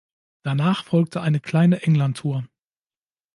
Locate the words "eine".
1.21-1.39